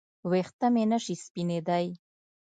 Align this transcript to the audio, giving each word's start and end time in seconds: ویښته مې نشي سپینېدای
ویښته 0.29 0.67
مې 0.73 0.83
نشي 0.91 1.15
سپینېدای 1.25 1.87